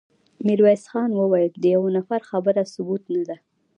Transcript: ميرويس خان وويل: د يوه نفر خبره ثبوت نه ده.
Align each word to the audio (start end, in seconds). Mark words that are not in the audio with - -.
ميرويس 0.45 0.83
خان 0.91 1.09
وويل: 1.15 1.51
د 1.61 1.63
يوه 1.75 1.89
نفر 1.97 2.19
خبره 2.29 2.61
ثبوت 2.73 3.03
نه 3.13 3.23
ده. 3.27 3.35